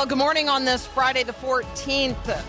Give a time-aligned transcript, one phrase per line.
[0.00, 2.40] Well, good morning on this Friday the 14th.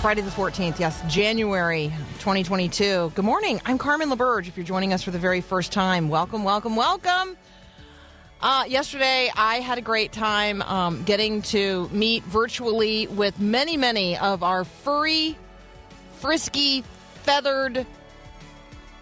[0.00, 1.88] Friday the 14th, yes, January
[2.20, 3.10] 2022.
[3.16, 3.60] Good morning.
[3.64, 4.46] I'm Carmen LaBerge.
[4.46, 7.36] If you're joining us for the very first time, welcome, welcome, welcome.
[8.40, 14.16] Uh, yesterday, I had a great time um, getting to meet virtually with many, many
[14.16, 15.36] of our furry,
[16.20, 16.84] frisky,
[17.24, 17.84] feathered,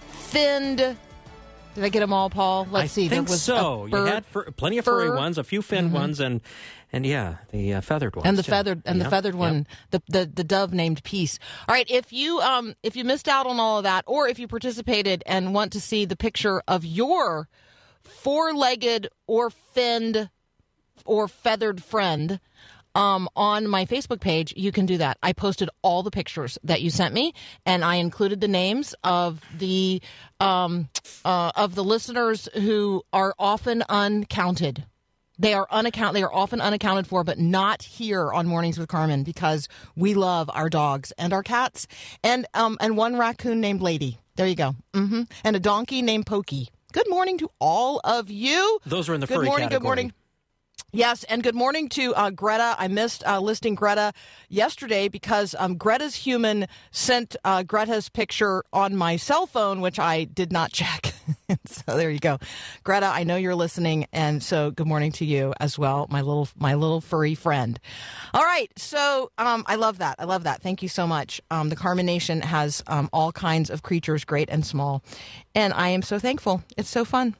[0.08, 0.78] finned.
[0.78, 2.66] Did I get them all, Paul?
[2.70, 3.08] Let's I see.
[3.08, 3.84] think there was so.
[3.84, 4.92] You had fur, plenty of fur.
[4.92, 5.08] Mm-hmm.
[5.08, 6.40] furry ones, a few finned ones, and
[6.92, 8.26] and yeah, the uh, feathered one.
[8.26, 8.50] and the too.
[8.50, 9.40] feathered and the Yep, feathered yep.
[9.40, 13.28] one the, the the dove named peace all right if you um if you missed
[13.28, 16.62] out on all of that or if you participated and want to see the picture
[16.68, 17.48] of your
[18.02, 20.30] four-legged or finned
[21.04, 22.40] or feathered friend
[22.94, 25.18] um, on my Facebook page, you can do that.
[25.22, 27.34] I posted all the pictures that you sent me,
[27.66, 30.00] and I included the names of the
[30.40, 30.88] um,
[31.22, 34.84] uh, of the listeners who are often uncounted.
[35.38, 36.14] They are unaccount.
[36.14, 40.50] They are often unaccounted for, but not here on Mornings with Carmen because we love
[40.54, 41.86] our dogs and our cats,
[42.24, 44.18] and um and one raccoon named Lady.
[44.36, 44.74] There you go.
[44.94, 46.68] hmm And a donkey named Pokey.
[46.92, 48.78] Good morning to all of you.
[48.86, 49.68] Those are in the good morning.
[49.68, 50.12] Good morning.
[50.92, 52.74] Yes, and good morning to uh, Greta.
[52.78, 54.12] I missed uh, listing Greta
[54.48, 60.24] yesterday because um, Greta's human sent uh, Greta's picture on my cell phone, which I
[60.24, 61.12] did not check.
[61.66, 62.38] so there you go,
[62.84, 63.06] Greta.
[63.06, 66.74] I know you're listening, and so good morning to you as well, my little my
[66.74, 67.78] little furry friend.
[68.34, 70.16] All right, so um, I love that.
[70.18, 70.62] I love that.
[70.62, 71.40] Thank you so much.
[71.50, 75.02] Um, the Carmen Nation has um, all kinds of creatures, great and small,
[75.54, 76.62] and I am so thankful.
[76.76, 77.34] It's so fun.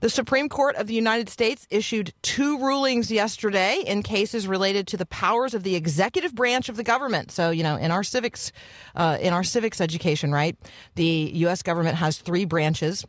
[0.00, 4.96] The Supreme Court of the United States issued two rulings yesterday in cases related to
[4.96, 7.30] the powers of the executive branch of the government.
[7.30, 8.52] So, you know, in our civics,
[8.94, 10.56] uh, in our civics education, right,
[10.94, 11.62] the U.S.
[11.62, 13.06] government has three branches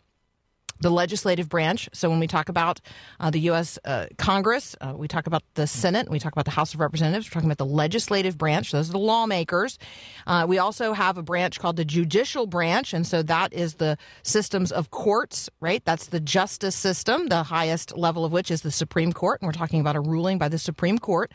[0.79, 1.89] the legislative branch.
[1.93, 2.81] So when we talk about
[3.19, 3.79] uh, the U.S.
[3.83, 7.27] Uh, Congress, uh, we talk about the Senate, we talk about the House of Representatives,
[7.27, 8.71] we're talking about the legislative branch.
[8.71, 9.79] Those are the lawmakers.
[10.25, 13.97] Uh, we also have a branch called the judicial branch, and so that is the
[14.23, 15.83] systems of courts, right?
[15.85, 19.53] That's the justice system, the highest level of which is the Supreme Court, and we're
[19.53, 21.31] talking about a ruling by the Supreme Court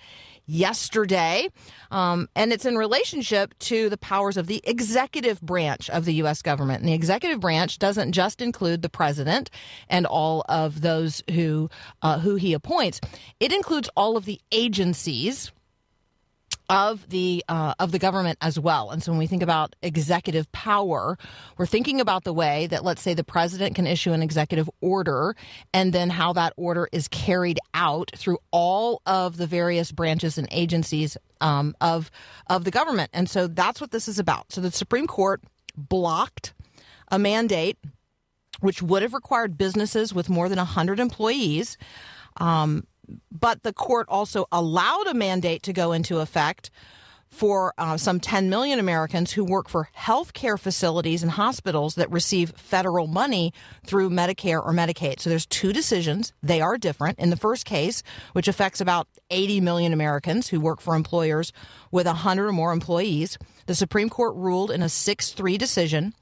[0.47, 1.48] yesterday.
[1.91, 6.42] Um, and it's in relationship to the powers of the executive branch of the U.S.
[6.42, 6.80] government.
[6.80, 9.50] And the executive branch doesn't just include the president
[9.88, 11.70] and all of those who
[12.03, 13.00] uh, who he appoints.
[13.41, 15.53] It includes all of the agencies
[16.72, 18.91] of the uh, of the government as well.
[18.91, 21.19] And so when we think about executive power,
[21.59, 25.37] we're thinking about the way that let's say the president can issue an executive order
[25.75, 30.49] and then how that order is carried out through all of the various branches and
[30.50, 32.10] agencies um, of
[32.47, 33.10] of the government.
[33.12, 34.50] And so that's what this is about.
[34.50, 35.43] So the Supreme Court
[35.77, 36.54] blocked
[37.09, 37.77] a mandate
[38.60, 41.77] which would have required businesses with more than 100 employees
[42.37, 42.87] um,
[43.30, 46.70] but the court also allowed a mandate to go into effect
[47.32, 52.10] for uh, some 10 million Americans who work for health care facilities and hospitals that
[52.10, 53.54] receive federal money
[53.86, 55.18] through Medicare or Medicaid.
[55.18, 56.34] So there's two decisions.
[56.42, 57.18] They are different.
[57.18, 58.02] In the first case,
[58.34, 61.54] which affects about 80 million Americans who work for employers
[61.90, 66.14] with 100 or more employees, the Supreme Court ruled in a 6 3 decision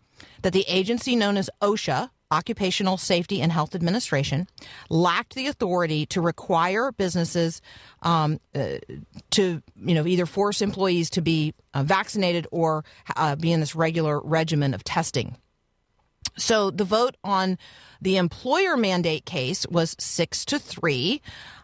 [0.43, 4.47] that the agency known as OSHA, Occupational Safety and Health Administration,
[4.89, 7.61] lacked the authority to require businesses
[8.03, 8.79] um, uh,
[9.31, 12.85] to, you know, either force employees to be uh, vaccinated or
[13.17, 15.37] uh, be in this regular regimen of testing.
[16.39, 17.59] So the vote on
[18.01, 21.21] the employer mandate case was six to three.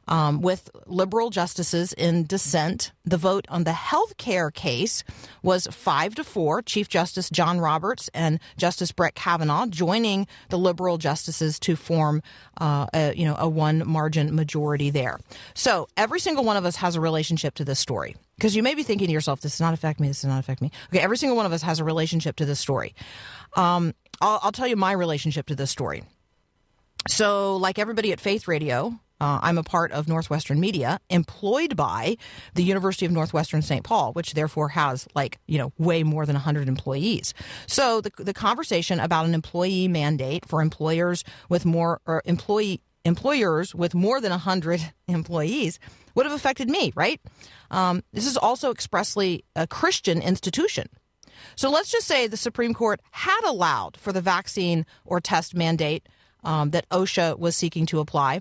[0.09, 2.93] Um, with liberal justices in dissent.
[3.05, 5.03] The vote on the health care case
[5.43, 6.63] was five to four.
[6.63, 12.23] Chief Justice John Roberts and Justice Brett Kavanaugh joining the liberal justices to form,
[12.61, 15.19] uh, a, you know, a one margin majority there.
[15.55, 18.17] So every single one of us has a relationship to this story.
[18.37, 20.39] Because you may be thinking to yourself, this does not affect me, this does not
[20.39, 20.71] affect me.
[20.91, 22.95] Okay, every single one of us has a relationship to this story.
[23.57, 26.05] Um, I'll, I'll tell you my relationship to this story.
[27.09, 32.17] So, like everybody at Faith Radio, Uh, I'm a part of Northwestern Media, employed by
[32.55, 33.85] the University of Northwestern St.
[33.85, 37.35] Paul, which therefore has like you know way more than 100 employees.
[37.67, 43.75] So the the conversation about an employee mandate for employers with more or employee employers
[43.75, 45.79] with more than 100 employees
[46.15, 47.21] would have affected me, right?
[47.71, 50.89] Um, this is also expressly a Christian institution.
[51.55, 56.09] So let's just say the Supreme Court had allowed for the vaccine or test mandate
[56.45, 58.41] um, that OSHA was seeking to apply.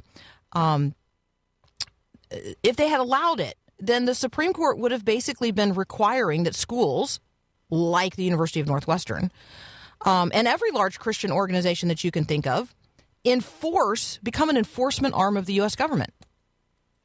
[0.56, 0.96] Um,
[2.64, 6.56] if they had allowed it, then the Supreme Court would have basically been requiring that
[6.56, 7.20] schools,
[7.70, 9.32] like the University of Northwestern,
[10.06, 12.74] um, and every large Christian organization that you can think of,
[13.24, 15.76] enforce, become an enforcement arm of the U.S.
[15.76, 16.14] government.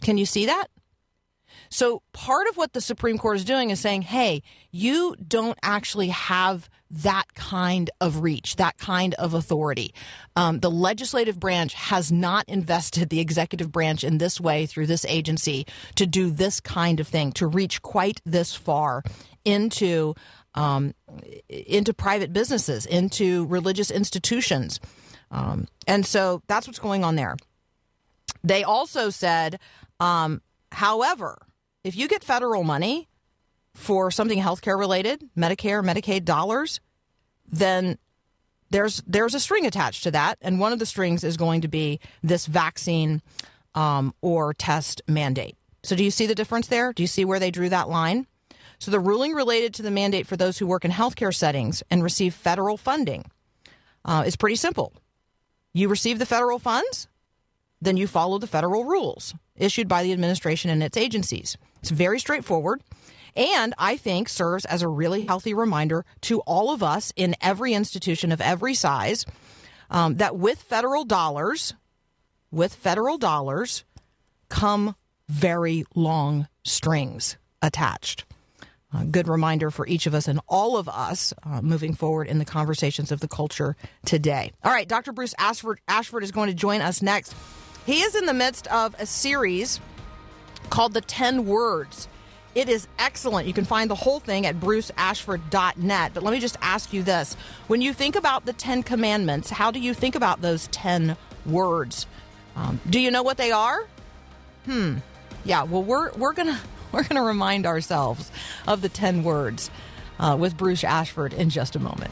[0.02, 0.68] Can you see that?
[1.70, 6.08] So part of what the Supreme Court is doing is saying, hey, you don't actually
[6.08, 9.94] have that kind of reach, that kind of authority.
[10.34, 15.04] Um, the legislative branch has not invested the executive branch in this way through this
[15.06, 19.02] agency to do this kind of thing, to reach quite this far
[19.44, 20.14] into
[20.54, 20.94] um,
[21.48, 24.80] into private businesses, into religious institutions.
[25.30, 27.36] Um, and so that's what's going on there.
[28.42, 29.60] They also said,
[30.00, 31.38] um, however,
[31.84, 33.08] if you get federal money
[33.74, 36.80] for something healthcare related, Medicare, Medicaid dollars,
[37.50, 37.98] then
[38.70, 41.68] there's there's a string attached to that, and one of the strings is going to
[41.68, 43.22] be this vaccine
[43.74, 45.56] um, or test mandate.
[45.82, 46.92] So, do you see the difference there?
[46.92, 48.26] Do you see where they drew that line?
[48.78, 52.02] So, the ruling related to the mandate for those who work in healthcare settings and
[52.02, 53.24] receive federal funding
[54.04, 54.92] uh, is pretty simple.
[55.72, 57.08] You receive the federal funds,
[57.80, 61.56] then you follow the federal rules issued by the administration and its agencies.
[61.80, 62.82] It's very straightforward.
[63.36, 67.74] And I think serves as a really healthy reminder to all of us in every
[67.74, 69.26] institution of every size
[69.90, 71.74] um, that with federal dollars,
[72.50, 73.84] with federal dollars
[74.48, 74.94] come
[75.28, 78.24] very long strings attached.
[78.92, 82.38] A good reminder for each of us and all of us uh, moving forward in
[82.40, 84.50] the conversations of the culture today.
[84.64, 85.12] All right, Dr.
[85.12, 87.34] Bruce Ashford, Ashford is going to join us next.
[87.86, 89.80] He is in the midst of a series
[90.70, 92.08] called The 10 Words.
[92.54, 93.46] It is excellent.
[93.46, 96.14] You can find the whole thing at bruceashford.net.
[96.14, 97.36] But let me just ask you this.
[97.68, 101.16] When you think about the 10 commandments, how do you think about those 10
[101.46, 102.06] words?
[102.56, 103.86] Um, do you know what they are?
[104.64, 104.96] Hmm.
[105.44, 106.58] Yeah, well we're we're going to
[106.92, 108.30] we're to remind ourselves
[108.66, 109.70] of the 10 words
[110.18, 112.10] uh, with Bruce Ashford in just a moment.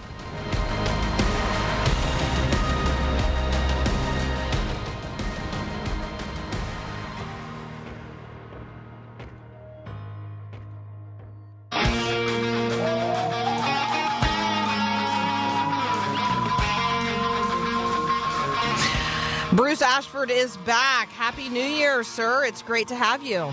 [19.79, 21.09] Bruce Ashford is back.
[21.11, 22.45] Happy New Year, sir.
[22.45, 23.49] It's great to have you.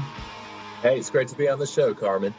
[0.81, 2.33] Hey, it's great to be on the show, Carmen.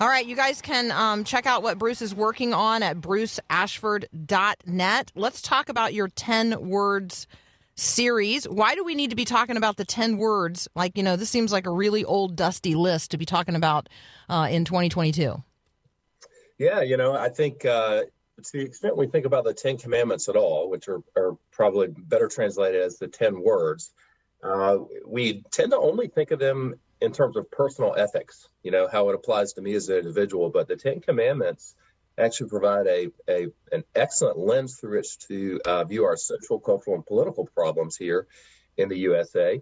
[0.00, 5.12] All right, you guys can um, check out what Bruce is working on at bruceashford.net.
[5.16, 7.26] Let's talk about your 10 words
[7.74, 8.48] series.
[8.48, 10.68] Why do we need to be talking about the 10 words?
[10.76, 13.88] Like, you know, this seems like a really old, dusty list to be talking about
[14.28, 15.42] uh, in 2022.
[16.58, 18.02] Yeah, you know, I think uh,
[18.42, 21.88] to the extent we think about the Ten Commandments at all, which are, are probably
[21.88, 23.92] better translated as the Ten Words,
[24.42, 28.88] uh, we tend to only think of them in terms of personal ethics, you know,
[28.90, 30.50] how it applies to me as an individual.
[30.50, 31.74] But the Ten Commandments
[32.16, 36.96] actually provide a, a an excellent lens through which to uh, view our social, cultural,
[36.96, 38.26] and political problems here
[38.76, 39.60] in the USA.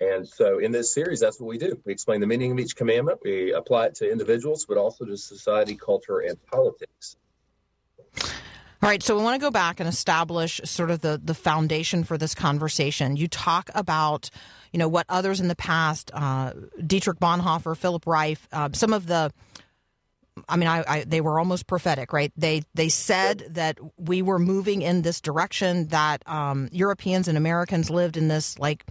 [0.00, 1.80] And so in this series, that's what we do.
[1.84, 3.20] We explain the meaning of each commandment.
[3.22, 7.16] We apply it to individuals, but also to society, culture, and politics.
[8.84, 12.04] All right, so we want to go back and establish sort of the the foundation
[12.04, 13.16] for this conversation.
[13.16, 14.28] You talk about,
[14.74, 16.52] you know, what others in the past, uh,
[16.86, 19.32] Dietrich Bonhoeffer, Philip Rieff, uh, some of the.
[20.50, 22.30] I mean, I, I they were almost prophetic, right?
[22.36, 25.86] They they said that we were moving in this direction.
[25.86, 28.84] That um, Europeans and Americans lived in this like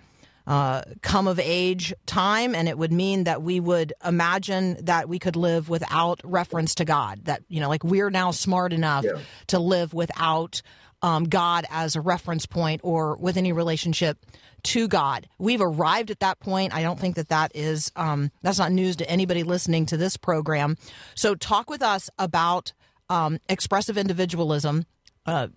[0.46, 5.20] uh, come of age time, and it would mean that we would imagine that we
[5.20, 7.26] could live without reference to God.
[7.26, 9.20] That you know, like we're now smart enough Yeah.
[9.48, 10.62] to live without
[11.02, 14.18] um, God as a reference point or with any relationship
[14.64, 15.28] to God.
[15.38, 16.74] We've arrived at that point.
[16.74, 20.16] I don't think that that is um, that's not news to anybody listening to this
[20.18, 20.78] program.
[21.16, 22.72] So, talk with us about
[23.10, 24.86] um, expressive individualism.
[25.26, 25.48] Uh,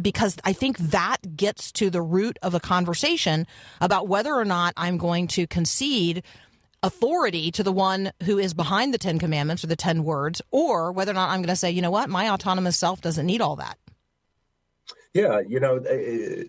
[0.00, 3.46] because I think that gets to the root of a conversation
[3.80, 6.22] about whether or not I'm going to concede
[6.82, 10.92] authority to the one who is behind the Ten Commandments or the Ten Words, or
[10.92, 13.40] whether or not I'm going to say, you know what, my autonomous self doesn't need
[13.40, 13.78] all that.
[15.12, 16.44] Yeah, you know, uh,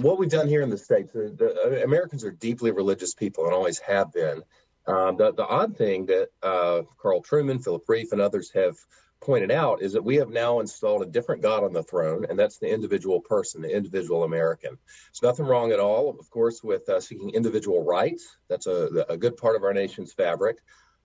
[0.00, 3.54] what we've done here in the states, the, the Americans are deeply religious people and
[3.54, 4.42] always have been.
[4.86, 8.76] Um, the, the odd thing that uh, Carl Trueman, Philip Rieff, and others have
[9.20, 12.38] pointed out is that we have now installed a different God on the throne, and
[12.38, 14.78] that's the individual person, the individual American.
[15.08, 18.36] There's nothing wrong at all, of course, with uh, seeking individual rights.
[18.48, 20.58] That's a, a good part of our nation's fabric.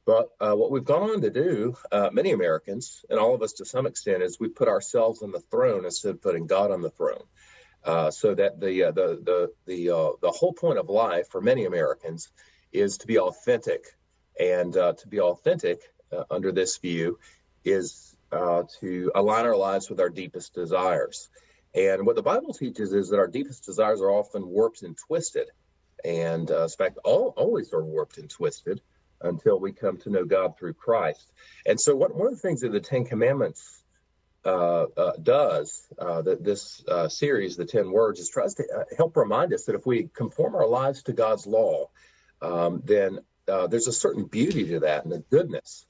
[0.06, 3.54] But uh, what we've gone on to do, uh, many Americans, and all of us
[3.54, 6.82] to some extent, is we put ourselves on the throne instead of putting God on
[6.82, 7.24] the throne.
[7.84, 11.42] Uh, so that the uh, the the the uh, the whole point of life for
[11.42, 12.32] many Americans
[12.72, 13.84] is to be authentic,
[14.40, 15.80] and to be authentic
[16.30, 17.18] under this view
[17.66, 21.30] is to align our lives with our deepest desires.
[21.74, 25.50] And what the Bible teaches is that our deepest desires are often warped and twisted,
[26.04, 28.82] and in fact, all, always are warped and twisted
[29.22, 31.32] until we come to know God through Christ.
[31.66, 33.84] And so, what, one of the things that the Ten Commandments
[34.46, 38.84] uh, uh, does, uh, that this uh, series, the Ten Words, is tries to uh,
[38.96, 41.90] help remind us that if we conform our lives to God's law,
[42.42, 45.86] um, then uh, there's a certain beauty to that and a goodness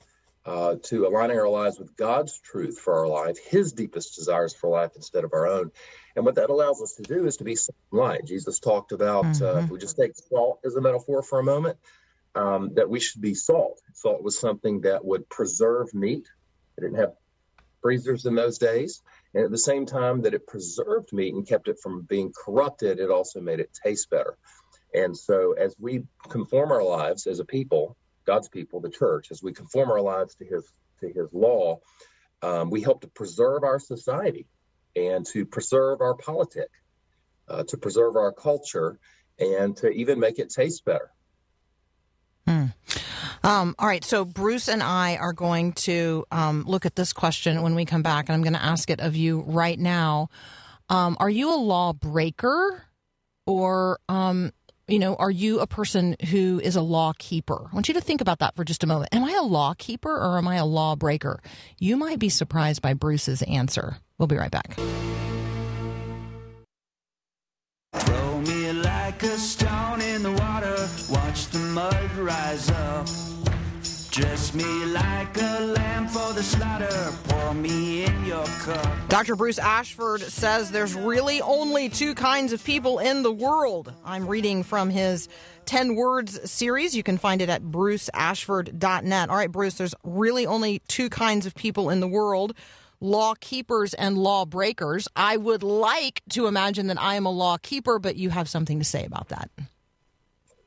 [0.46, 4.92] to aligning our lives with God's truth for our life, His deepest desires for life
[4.96, 5.72] instead of our own.
[6.16, 7.58] And what that allows us to do is to be
[7.92, 8.26] light.
[8.26, 9.68] Jesus talked about, mm-hmm.
[9.68, 11.78] we just take salt as a metaphor for a moment
[12.36, 13.82] um, that we should be salt.
[13.94, 16.28] Salt was something that would preserve meat.
[16.78, 17.14] It didn't have
[17.82, 19.02] freezers in those days.
[19.34, 23.00] And at the same time that it preserved meat and kept it from being corrupted,
[23.00, 24.38] it also made it taste better.
[24.94, 29.42] And so as we conform our lives as a people, God's people, the church, as
[29.42, 30.66] we conform our lives to his
[31.02, 31.80] to his law,
[32.42, 34.48] um, we help to preserve our society
[34.96, 36.70] and to preserve our politic,
[37.48, 38.98] uh, to preserve our culture,
[39.40, 41.12] and to even make it taste better.
[42.48, 42.66] Hmm.
[43.44, 47.62] Um, all right, so Bruce and I are going to um, look at this question
[47.62, 50.30] when we come back, and I'm going to ask it of you right now.
[50.90, 52.84] Um, are you a lawbreaker,
[53.46, 54.52] or um,
[54.88, 57.68] you know, are you a person who is a law keeper?
[57.72, 59.14] I want you to think about that for just a moment.
[59.14, 61.42] Am I a law keeper or am I a lawbreaker?
[61.80, 63.98] You might be surprised by Bruce's answer.
[64.18, 64.76] We'll be right back.
[67.94, 73.08] Throw me like a stone in the water, watch the mud rise up.
[74.12, 77.12] Dress me like a lamb for the slaughter.
[77.28, 78.05] Pour me.
[79.10, 79.36] Dr.
[79.36, 83.94] Bruce Ashford says there's really only two kinds of people in the world.
[84.04, 85.28] I'm reading from his
[85.66, 86.96] 10 Words series.
[86.96, 89.30] You can find it at bruceashford.net.
[89.30, 92.54] All right, Bruce, there's really only two kinds of people in the world
[93.02, 95.08] law keepers and law breakers.
[95.16, 98.80] I would like to imagine that I am a law keeper, but you have something
[98.80, 99.52] to say about that.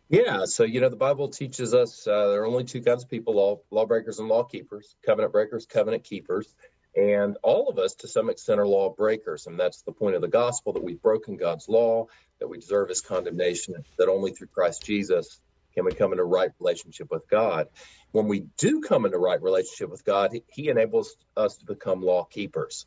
[0.09, 3.11] Yeah, so you know the Bible teaches us uh, there are only two kinds of
[3.11, 6.55] people: law lawbreakers and law keepers, covenant breakers, covenant keepers,
[6.97, 10.23] and all of us to some extent are law breakers, and that's the point of
[10.23, 12.07] the gospel that we've broken God's law,
[12.41, 15.41] that we deserve His condemnation, that only through Christ Jesus
[15.75, 17.67] can we come into right relationship with God.
[18.13, 22.25] When we do come into right relationship with God, He enables us to become law
[22.25, 22.87] keepers,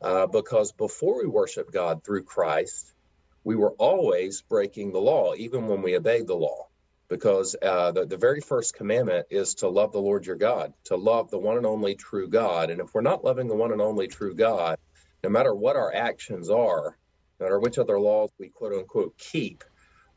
[0.00, 2.86] uh, because before we worship God through Christ
[3.44, 6.68] we were always breaking the law, even when we obeyed the law,
[7.12, 10.96] because uh, the, the very first commandment is to love the Lord your God, to
[10.96, 12.70] love the one and only true God.
[12.70, 14.78] And if we're not loving the one and only true God,
[15.22, 16.96] no matter what our actions are,
[17.38, 19.62] no matter which other laws we quote unquote keep,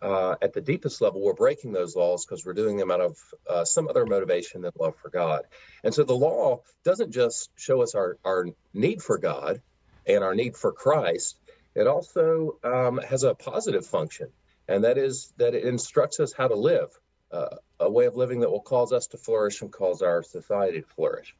[0.02, 3.18] uh, at the deepest level, we're breaking those laws because we're doing them out of
[3.50, 5.42] uh, some other motivation than love for God.
[5.84, 9.62] And so the law doesn't just show us our, our need for God
[10.08, 11.36] and our need for Christ,
[11.76, 14.30] it also um, has a positive function,
[14.68, 16.90] and that is that it instructs us how to live,
[17.32, 20.82] uh, a way of living that will cause us to flourish and cause our society
[20.82, 21.36] to flourish.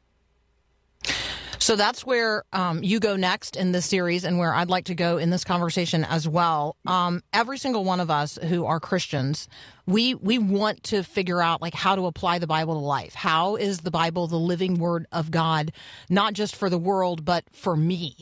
[1.66, 4.94] So that's where um, you go next in this series, and where I'd like to
[4.94, 6.76] go in this conversation as well.
[6.86, 9.48] Um, every single one of us who are Christians,
[9.84, 13.14] we we want to figure out like how to apply the Bible to life.
[13.14, 15.72] How is the Bible the living Word of God,
[16.08, 18.14] not just for the world, but for me?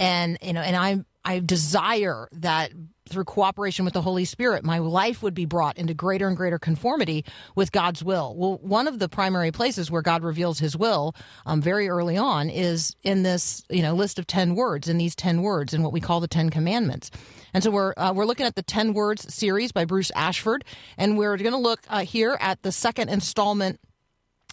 [0.00, 2.72] And you know, and I I desire that
[3.06, 6.58] through cooperation with the Holy Spirit, my life would be brought into greater and greater
[6.58, 7.22] conformity
[7.54, 8.34] with God's will.
[8.34, 12.48] Well, one of the primary places where God reveals His will um, very early on
[12.48, 15.92] is in this, you know, list of ten words, in these ten words, in what
[15.92, 17.10] we call the Ten Commandments.
[17.52, 20.64] And so we're uh, we're looking at the Ten Words series by Bruce Ashford,
[20.96, 23.80] and we're going to look uh, here at the second installment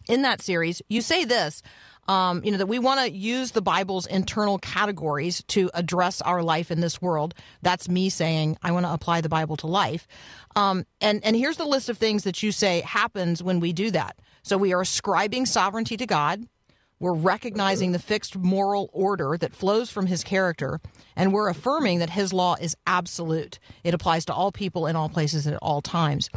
[0.10, 0.82] in that series.
[0.90, 1.62] You say this
[2.08, 6.44] um, you know, that we want to use the Bible's internal categories to address our
[6.44, 7.34] life in this world.
[7.62, 10.08] That's me saying I want to apply the Bible to life.
[10.56, 13.92] Um, and and here's the list of things that you say happens when we do
[13.92, 14.20] that.
[14.44, 16.48] So we are ascribing sovereignty to God.
[17.00, 20.80] We're recognizing the fixed moral order that flows from his character,
[21.16, 23.60] and we're affirming that his law is absolute.
[23.84, 26.30] It applies to all people in all places and at all times.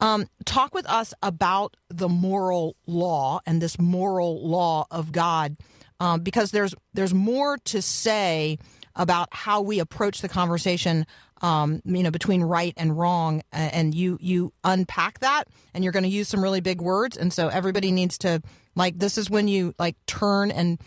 [0.00, 5.56] Um, talk with us about the moral law and this moral law of God,
[6.00, 8.58] um, because there's there's more to say
[8.94, 11.06] about how we approach the conversation
[11.42, 16.02] um, you know between right and wrong and you you unpack that and you're going
[16.02, 18.42] to use some really big words and so everybody needs to
[18.74, 20.80] like this is when you like turn and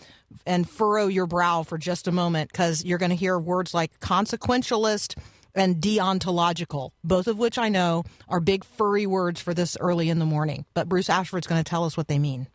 [0.46, 4.00] and furrow your brow for just a moment because you're going to hear words like
[4.00, 5.16] consequentialist
[5.56, 10.20] and deontological both of which i know are big furry words for this early in
[10.20, 12.48] the morning but bruce ashford's going to tell us what they mean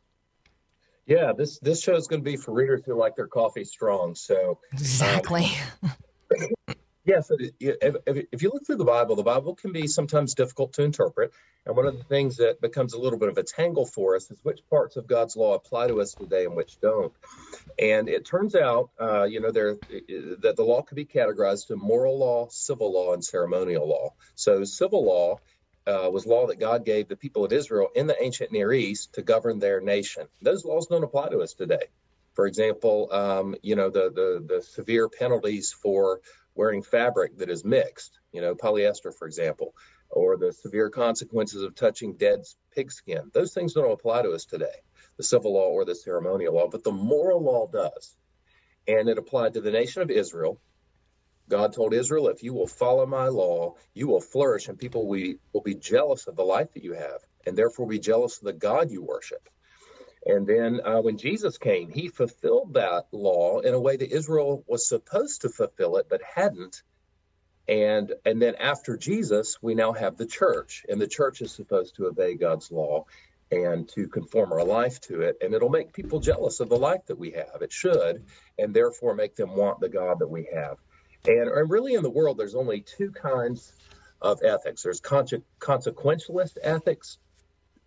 [1.06, 4.14] Yeah, this this show is going to be for readers who like their coffee strong.
[4.14, 5.46] So um, exactly
[7.04, 7.30] Yes,
[7.60, 7.96] if,
[8.32, 11.32] if you look through the Bible, the Bible can be sometimes difficult to interpret.
[11.66, 14.30] And one of the things that becomes a little bit of a tangle for us
[14.30, 17.12] is which parts of God's law apply to us today and which don't.
[17.78, 19.76] And it turns out, uh, you know, there
[20.42, 24.10] that the law could be categorized to moral law, civil law, and ceremonial law.
[24.36, 25.40] So civil law
[25.86, 29.14] uh, was law that God gave the people of Israel in the ancient Near East
[29.14, 30.26] to govern their nation.
[30.42, 31.86] Those laws don't apply to us today.
[32.34, 36.20] For example, um, you know, the, the, the severe penalties for
[36.54, 39.74] wearing fabric that is mixed, you know, polyester, for example,
[40.10, 42.40] or the severe consequences of touching dead
[42.74, 43.30] pigskin.
[43.32, 44.82] Those things don't apply to us today,
[45.16, 48.16] the civil law or the ceremonial law, but the moral law does.
[48.86, 50.60] And it applied to the nation of Israel.
[51.48, 55.34] God told Israel, if you will follow my law, you will flourish, and people will,
[55.52, 58.52] will be jealous of the life that you have, and therefore be jealous of the
[58.52, 59.48] God you worship.
[60.26, 64.64] And then uh, when Jesus came, he fulfilled that law in a way that Israel
[64.66, 66.82] was supposed to fulfill it, but hadn't.
[67.66, 71.96] And and then after Jesus, we now have the church, and the church is supposed
[71.96, 73.04] to obey God's law
[73.50, 75.36] and to conform our life to it.
[75.40, 77.62] And it'll make people jealous of the life that we have.
[77.62, 78.24] It should,
[78.58, 80.76] and therefore make them want the God that we have.
[81.26, 83.72] And, and really, in the world, there's only two kinds
[84.20, 84.82] of ethics.
[84.82, 87.18] There's conse- consequentialist ethics,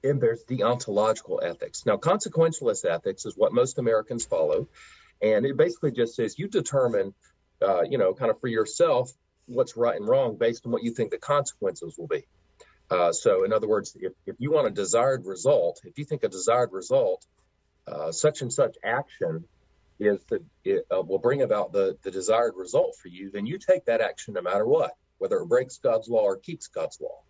[0.09, 1.85] and there's deontological ethics.
[1.85, 4.67] Now, consequentialist ethics is what most Americans follow,
[5.21, 7.13] and it basically just says you determine,
[7.61, 9.11] uh, you know, kind of for yourself
[9.47, 12.25] what's right and wrong based on what you think the consequences will be.
[12.89, 16.23] Uh, so, in other words, if, if you want a desired result, if you think
[16.23, 17.25] a desired result,
[17.87, 19.45] uh, such and such action
[19.99, 23.57] is that it uh, will bring about the, the desired result for you, then you
[23.57, 27.21] take that action no matter what, whether it breaks God's law or keeps God's law.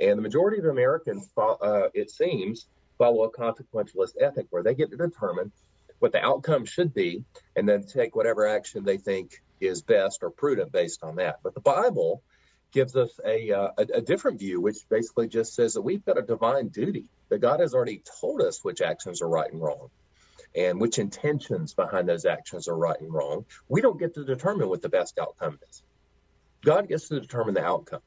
[0.00, 2.66] And the majority of Americans, uh, it seems,
[2.98, 5.52] follow a consequentialist ethic where they get to determine
[5.98, 7.24] what the outcome should be
[7.56, 11.40] and then take whatever action they think is best or prudent based on that.
[11.42, 12.22] But the Bible
[12.72, 16.18] gives us a, uh, a, a different view, which basically just says that we've got
[16.18, 19.88] a divine duty, that God has already told us which actions are right and wrong
[20.54, 23.44] and which intentions behind those actions are right and wrong.
[23.68, 25.82] We don't get to determine what the best outcome is.
[26.64, 28.00] God gets to determine the outcome.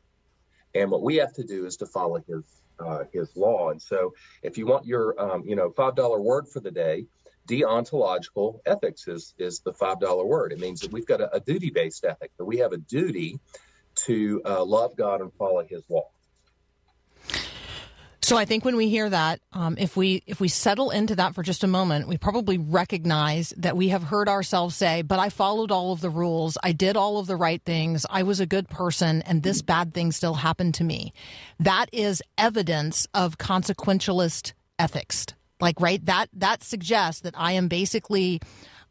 [0.73, 2.43] And what we have to do is to follow his
[2.79, 3.69] uh, his law.
[3.69, 7.05] And so, if you want your um, you know five dollar word for the day,
[7.47, 10.51] deontological ethics is is the five dollar word.
[10.51, 13.39] It means that we've got a, a duty based ethic that we have a duty
[14.05, 16.09] to uh, love God and follow His law.
[18.31, 21.35] So I think when we hear that, um, if we if we settle into that
[21.35, 25.27] for just a moment, we probably recognize that we have heard ourselves say, "But I
[25.27, 26.57] followed all of the rules.
[26.63, 28.05] I did all of the right things.
[28.09, 31.11] I was a good person, and this bad thing still happened to me."
[31.59, 35.25] That is evidence of consequentialist ethics.
[35.59, 36.05] Like, right?
[36.05, 38.39] That that suggests that I am basically.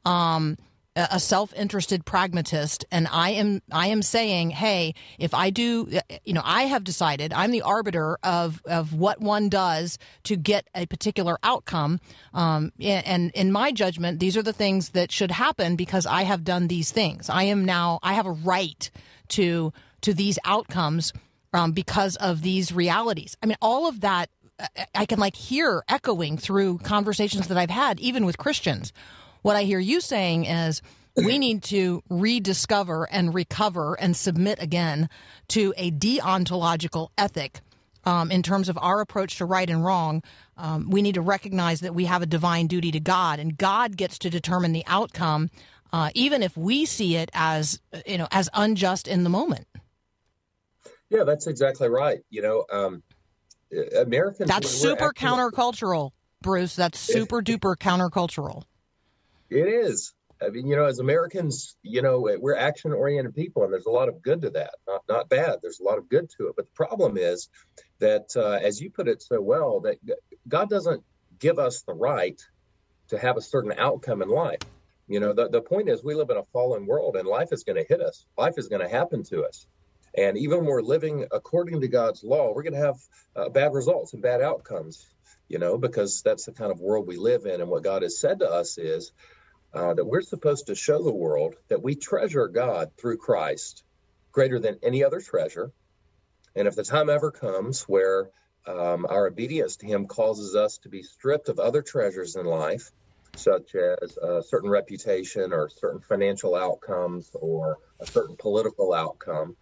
[0.04, 0.58] Um,
[0.96, 5.88] a self-interested pragmatist and i am i am saying hey if i do
[6.24, 10.66] you know i have decided i'm the arbiter of of what one does to get
[10.74, 12.00] a particular outcome
[12.34, 16.42] um, and, in my judgment these are the things that should happen because i have
[16.42, 18.90] done these things i am now i have a right
[19.28, 21.12] to to these outcomes
[21.52, 24.28] um, because of these realities i mean all of that
[24.94, 28.92] I can like hear echoing through conversations that I've had, even with Christians.
[29.42, 30.82] What I hear you saying is
[31.16, 35.08] we need to rediscover and recover and submit again
[35.48, 37.60] to a deontological ethic
[38.04, 40.22] um, in terms of our approach to right and wrong.
[40.56, 43.96] Um, we need to recognize that we have a divine duty to God, and God
[43.96, 45.50] gets to determine the outcome,
[45.92, 49.66] uh, even if we see it as you know as unjust in the moment.
[51.08, 52.20] Yeah, that's exactly right.
[52.30, 53.02] You know, um,
[53.96, 54.48] Americans.
[54.48, 56.76] That's super countercultural, Bruce.
[56.76, 58.64] That's super duper countercultural.
[59.50, 60.14] It is.
[60.42, 63.90] I mean, you know, as Americans, you know, we're action oriented people, and there's a
[63.90, 64.74] lot of good to that.
[64.86, 65.58] Not not bad.
[65.60, 66.54] There's a lot of good to it.
[66.56, 67.50] But the problem is
[67.98, 69.96] that, uh, as you put it so well, that
[70.48, 71.02] God doesn't
[71.38, 72.40] give us the right
[73.08, 74.62] to have a certain outcome in life.
[75.08, 77.64] You know, the, the point is we live in a fallen world and life is
[77.64, 78.24] going to hit us.
[78.38, 79.66] Life is going to happen to us.
[80.16, 82.96] And even when we're living according to God's law, we're going to have
[83.34, 85.06] uh, bad results and bad outcomes,
[85.48, 87.60] you know, because that's the kind of world we live in.
[87.60, 89.12] And what God has said to us is
[89.72, 93.84] uh, that we're supposed to show the world that we treasure God through Christ
[94.32, 95.72] greater than any other treasure.
[96.56, 98.30] And if the time ever comes where
[98.66, 102.90] um, our obedience to Him causes us to be stripped of other treasures in life,
[103.36, 109.56] such as a certain reputation or certain financial outcomes or a certain political outcome,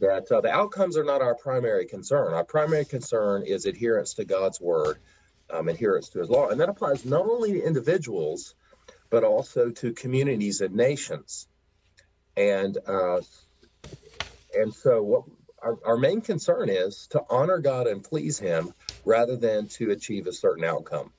[0.00, 2.34] that uh, the outcomes are not our primary concern.
[2.34, 4.98] Our primary concern is adherence to God's word,
[5.50, 6.48] um, adherence to His law.
[6.48, 8.54] And that applies not only to individuals,
[9.14, 11.46] but also to communities and nations.
[12.36, 13.20] And uh,
[14.52, 15.22] and so what
[15.62, 18.74] our, our main concern is to honor God and please Him
[19.04, 21.12] rather than to achieve a certain outcome.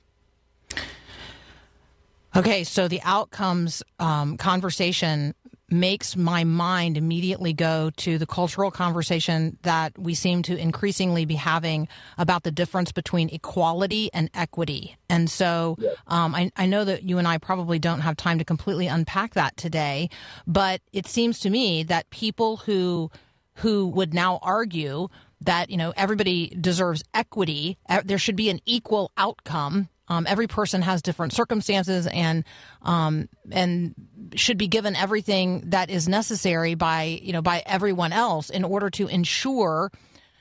[2.36, 5.34] Okay, so the outcomes um, conversation
[5.70, 11.34] makes my mind immediately go to the cultural conversation that we seem to increasingly be
[11.34, 14.96] having about the difference between equality and equity.
[15.08, 15.76] And so
[16.06, 19.34] um, I, I know that you and I probably don't have time to completely unpack
[19.34, 20.08] that today,
[20.46, 23.10] but it seems to me that people who
[23.60, 25.08] who would now argue
[25.40, 30.82] that you know everybody deserves equity, there should be an equal outcome um, every person
[30.82, 32.44] has different circumstances and
[32.82, 33.94] um, and
[34.34, 38.90] should be given everything that is necessary by you know by everyone else in order
[38.90, 39.90] to ensure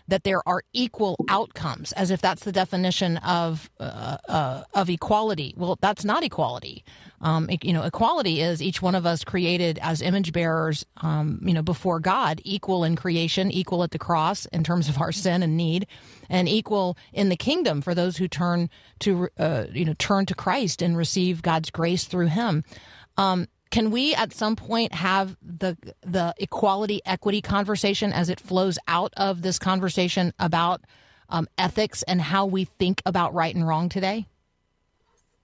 [0.08, 5.54] that there are equal outcomes, as if that's the definition of uh, uh, of equality.
[5.58, 6.84] Well, that's not equality.
[7.25, 11.55] Um, you know, equality is each one of us created as image bearers, um, you
[11.55, 15.41] know, before God, equal in creation, equal at the cross in terms of our sin
[15.41, 15.88] and need,
[16.29, 20.35] and equal in the kingdom for those who turn to, uh, you know, turn to
[20.35, 22.63] Christ and receive God's grace through Him.
[23.17, 28.77] Um, can we at some point have the the equality equity conversation as it flows
[28.88, 30.81] out of this conversation about
[31.29, 34.27] um, ethics and how we think about right and wrong today?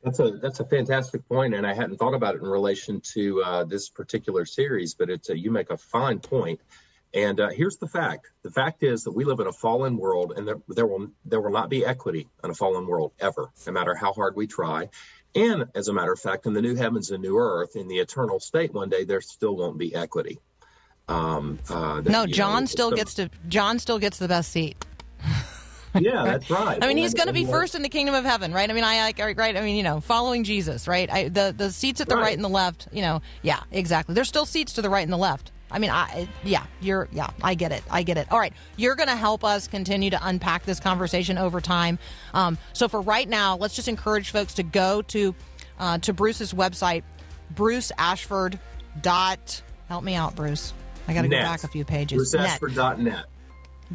[0.04, 3.44] That's a that's a fantastic point, and I hadn't thought about it in relation to
[3.44, 4.96] uh, this particular series.
[4.96, 6.60] But it's a, you make a fine point.
[7.14, 10.34] And uh, here's the fact: the fact is that we live in a fallen world,
[10.36, 13.72] and there, there will there will not be equity in a fallen world ever, no
[13.74, 14.90] matter how hard we try.
[15.36, 18.00] And as a matter of fact, in the new heavens and new earth, in the
[18.00, 20.40] eternal state, one day there still won't be equity.
[21.08, 24.52] Um, uh, that, No, John know, still so- gets to John still gets the best
[24.52, 24.84] seat.
[26.00, 26.80] Yeah, that's right.
[26.82, 28.70] I mean, he's going to be first in the kingdom of heaven, right?
[28.70, 29.58] I mean, I like right.
[29.58, 31.10] I mean, you know, following Jesus, right?
[31.12, 32.22] I, the the seats at the right.
[32.22, 32.36] Right.
[32.36, 34.16] and the left, you know, yeah, exactly.
[34.16, 35.52] There's still seats to the right and the left.
[35.72, 38.32] I mean, I yeah, you're yeah, I get it, I get it.
[38.32, 41.98] All right, you're going to help us continue to unpack this conversation over time.
[42.34, 45.34] Um, so for right now, let's just encourage folks to go to
[45.80, 47.04] uh, to Bruce's website,
[47.50, 48.60] Bruce Ashford
[49.02, 49.62] dot.
[49.88, 50.74] Help me out, Bruce.
[51.08, 52.34] I got to go back a few pages.
[52.34, 52.60] Net.
[52.62, 53.26] BruceAshford.net.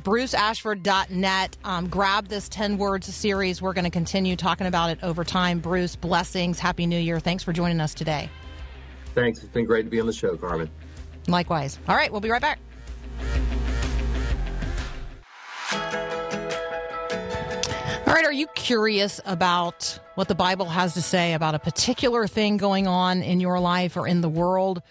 [0.02, 1.56] BruceAshford.net.
[1.64, 3.62] Um, grab this 10 words series.
[3.62, 5.58] We're going to continue talking about it over time.
[5.58, 6.58] Bruce, blessings.
[6.58, 7.20] Happy New Year.
[7.20, 8.28] Thanks for joining us today.
[9.14, 9.42] Thanks.
[9.42, 10.70] It's been great to be on the show, Carmen.
[11.26, 11.78] Likewise.
[11.88, 12.58] All right, we'll be right back.
[18.06, 22.26] All right, are you curious about what the Bible has to say about a particular
[22.26, 24.82] thing going on in your life or in the world?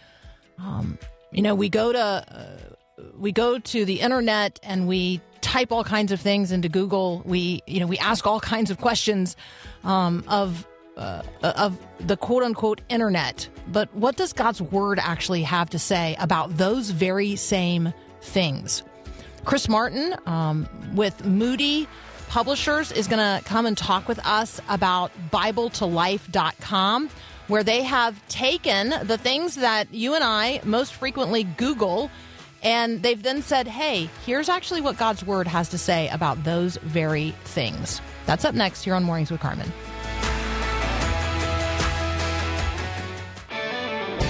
[0.58, 0.98] Um,
[1.32, 2.75] you know, we go to uh,
[3.18, 7.22] we go to the internet and we type all kinds of things into Google.
[7.26, 9.36] We you know we ask all kinds of questions
[9.84, 13.48] um, of uh, of the quote unquote internet.
[13.68, 18.84] But what does God's word actually have to say about those very same things?
[19.44, 21.88] Chris Martin um, with Moody
[22.30, 27.10] Publishers is going to come and talk with us about BibleToLife.com,
[27.48, 32.10] where they have taken the things that you and I most frequently Google,
[32.66, 36.78] and they've then said, hey, here's actually what God's Word has to say about those
[36.78, 38.02] very things.
[38.26, 39.72] That's up next here on Mornings with Carmen.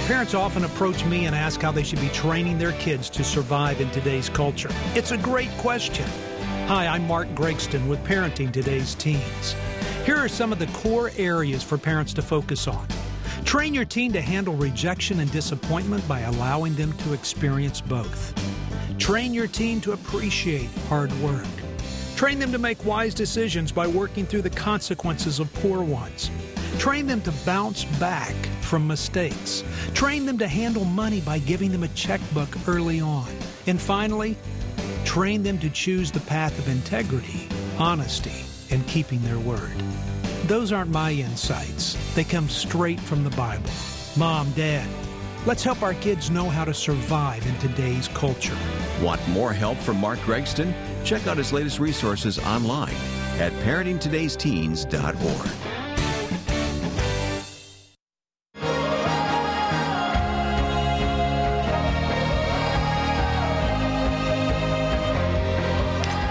[0.05, 3.81] Parents often approach me and ask how they should be training their kids to survive
[3.81, 4.69] in today's culture.
[4.93, 6.05] It's a great question.
[6.67, 9.55] Hi, I'm Mark Gregston with Parenting Today's Teens.
[10.05, 12.85] Here are some of the core areas for parents to focus on.
[13.45, 18.33] Train your teen to handle rejection and disappointment by allowing them to experience both.
[18.97, 21.45] Train your teen to appreciate hard work.
[22.15, 26.31] Train them to make wise decisions by working through the consequences of poor ones.
[26.79, 29.63] Train them to bounce back from mistakes.
[29.93, 33.27] Train them to handle money by giving them a checkbook early on.
[33.67, 34.35] And finally,
[35.05, 39.75] train them to choose the path of integrity, honesty, and keeping their word.
[40.47, 41.97] Those aren't my insights.
[42.13, 43.71] They come straight from the Bible.
[44.15, 44.87] Mom, Dad,
[45.47, 48.55] let's help our kids know how to survive in today's culture.
[49.01, 50.71] Want more help from Mark Gregston?
[51.03, 52.93] Check out his latest resources online
[53.39, 55.51] at parentingtodaysteens.org.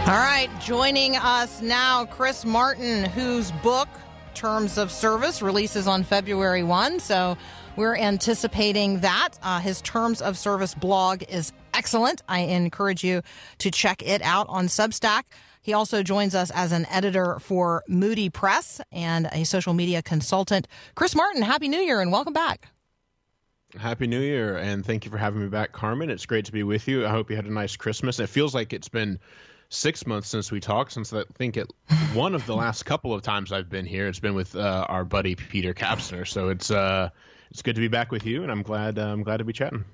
[0.07, 3.89] All right, joining us now, Chris Martin, whose book,
[4.35, 7.01] Terms of Service, releases on February 1.
[7.01, 7.37] So
[7.77, 9.31] we're anticipating that.
[9.43, 12.23] Uh, his Terms of Service blog is excellent.
[12.29, 13.23] I encourage you
[13.59, 15.23] to check it out on Substack.
[15.63, 20.69] He also joins us as an editor for Moody Press and a social media consultant.
[20.95, 22.69] Chris Martin, Happy New Year and welcome back.
[23.79, 26.11] Happy New Year, and thank you for having me back, Carmen.
[26.11, 27.05] It's great to be with you.
[27.05, 28.21] I hope you had a nice Christmas.
[28.21, 29.19] It feels like it's been
[29.69, 31.71] six months since we talked, since I think it
[32.13, 34.07] one of the last couple of times I've been here.
[34.09, 36.27] It's been with uh, our buddy Peter Kapsner.
[36.27, 37.11] So it's uh,
[37.51, 39.53] it's good to be back with you, and I'm glad uh, I'm glad to be
[39.53, 39.85] chatting.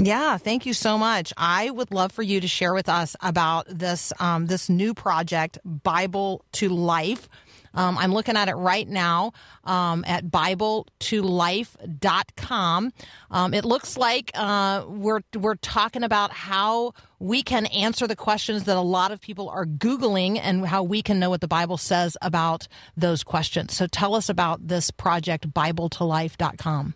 [0.00, 1.32] Yeah, thank you so much.
[1.36, 5.58] I would love for you to share with us about this um, this new project,
[5.64, 7.28] Bible to Life.
[7.74, 9.32] Um, I'm looking at it right now
[9.64, 12.92] um, at BibleToLife.com.
[13.30, 18.64] Um, it looks like uh, we're we're talking about how we can answer the questions
[18.64, 21.76] that a lot of people are googling, and how we can know what the Bible
[21.76, 23.76] says about those questions.
[23.76, 26.94] So, tell us about this project, BibleToLife.com.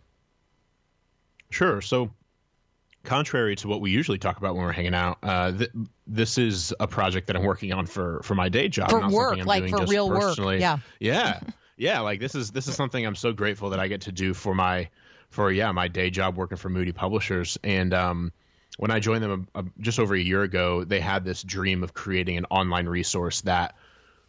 [1.50, 1.82] Sure.
[1.82, 2.10] So,
[3.04, 5.70] contrary to what we usually talk about when we're hanging out, uh, th-
[6.12, 9.10] this is a project that I'm working on for for my day job, For not
[9.10, 10.60] work, like for real work, personally.
[10.60, 10.78] yeah.
[11.00, 11.40] yeah,
[11.76, 12.00] yeah.
[12.00, 14.54] Like this is this is something I'm so grateful that I get to do for
[14.54, 14.88] my
[15.30, 17.58] for yeah my day job working for Moody Publishers.
[17.64, 18.32] And um,
[18.76, 21.82] when I joined them a, a, just over a year ago, they had this dream
[21.82, 23.74] of creating an online resource that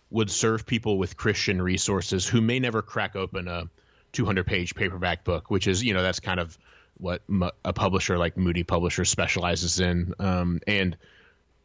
[0.09, 3.67] would serve people with Christian resources who may never crack open a
[4.13, 6.57] 200 page paperback book, which is, you know, that's kind of
[6.97, 7.23] what
[7.65, 10.13] a publisher like Moody Publishers specializes in.
[10.19, 10.95] Um, and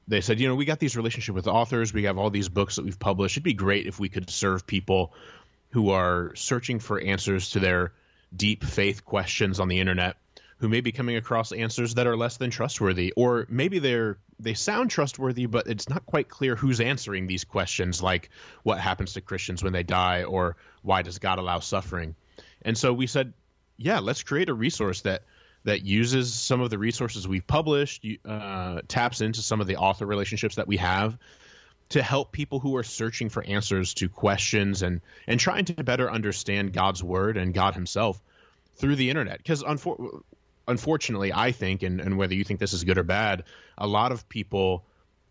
[0.08, 2.76] they said, you know, we got these relationship with authors, we have all these books
[2.76, 3.34] that we've published.
[3.34, 5.12] It'd be great if we could serve people
[5.70, 7.92] who are searching for answers to their
[8.34, 10.16] deep faith questions on the internet
[10.58, 14.54] who may be coming across answers that are less than trustworthy or maybe they're they
[14.54, 18.30] sound trustworthy but it's not quite clear who's answering these questions like
[18.64, 22.14] what happens to Christians when they die or why does God allow suffering
[22.62, 23.32] and so we said
[23.78, 25.22] yeah let's create a resource that
[25.64, 30.06] that uses some of the resources we've published uh, taps into some of the author
[30.06, 31.18] relationships that we have
[31.90, 36.10] to help people who are searching for answers to questions and and trying to better
[36.10, 38.22] understand God's word and God himself
[38.76, 39.38] through the internet.
[39.38, 40.22] Because unfor-
[40.66, 43.44] unfortunately I think and, and whether you think this is good or bad
[43.76, 44.84] a lot of people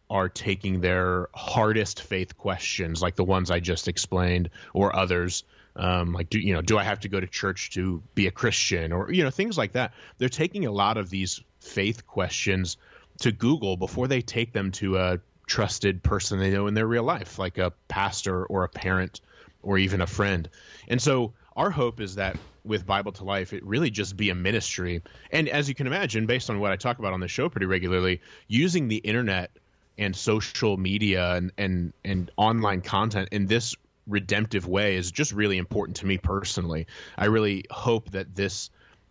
[0.10, 5.44] are taking their hardest faith questions like the ones I just explained or others
[5.78, 8.32] um, like do you know do I have to go to church to be a
[8.32, 12.78] Christian or you know things like that they're taking a lot of these faith questions
[13.20, 17.04] to Google before they take them to a trusted person they know in their real
[17.04, 19.22] life, like a pastor or a parent
[19.64, 20.50] or even a friend.
[20.88, 24.36] And so our hope is that with Bible to Life, it really just be a
[24.36, 25.02] ministry.
[25.32, 27.66] And as you can imagine, based on what I talk about on the show pretty
[27.66, 29.52] regularly, using the internet
[29.98, 33.74] and social media and, and, and online content in this
[34.08, 36.88] redemptive way is just really important to me personally.
[37.18, 38.70] I really hope that this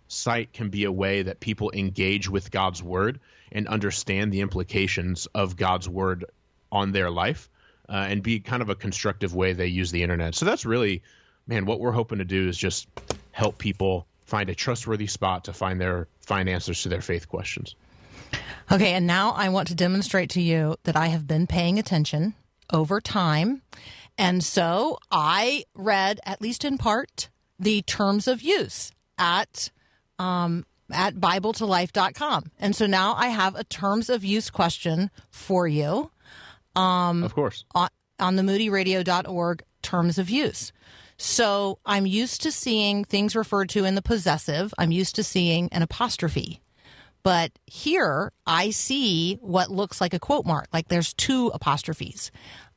[0.09, 3.21] site can be a way that people engage with God's word
[3.53, 6.25] and understand the implications of God's word
[6.73, 7.49] on their life
[7.89, 10.35] uh, and be kind of a constructive way they use the internet.
[10.35, 11.03] So that's really,
[11.47, 12.89] man, what we're hoping to do is just
[13.33, 17.77] help people find a trustworthy spot to find their find answers to their faith questions.
[18.73, 22.35] Okay, and now I want to demonstrate to you that I have been paying attention
[22.73, 23.63] over time.
[24.19, 29.71] And so I read, at least in part, the terms of use at
[30.19, 32.51] um, at BibleToLife.com.
[32.59, 36.11] And so now I have a terms of use question for you
[37.25, 37.65] of course.
[37.75, 40.73] on, on the moodyradio.org terms of use.
[41.19, 44.75] So I'm used to seeing things referred to in the possessive.
[44.77, 46.61] I'm used to seeing an apostrophe.
[47.23, 52.31] But here I see what looks like a quote mark, like there's two apostrophes.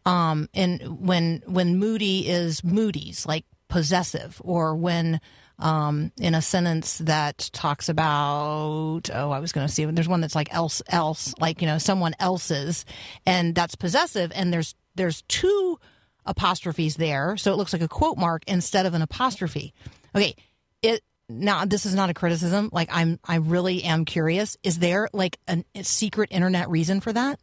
[0.10, 5.22] Um, and when when moody is moody's, like possessive, or when
[5.60, 10.22] um, in a sentence that talks about oh I was going to see there's one
[10.22, 12.86] that's like else else like you know someone else's
[13.26, 15.78] and that's possessive and there's there's two
[16.26, 19.74] apostrophes there so it looks like a quote mark instead of an apostrophe.
[20.16, 20.36] Okay
[20.82, 24.58] it now this is not a criticism like I'm I really am curious.
[24.64, 27.40] Is there like an, a secret internet reason for that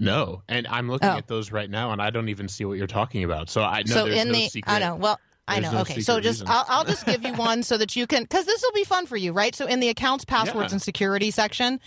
[0.00, 1.16] No, and I'm looking Oh.
[1.16, 3.50] at those right now, and I don't even see what you're talking about.
[3.50, 4.72] So I know so there's in no the secret.
[4.72, 4.96] I know.
[4.96, 5.72] Well, I know.
[5.72, 6.42] no okay, so just.
[6.48, 9.06] I'll, I'll just give you one so that you can because this will be fun
[9.06, 9.54] for you, right?
[9.54, 10.76] So in the accounts, passwords, Yeah.
[10.76, 11.80] and security section,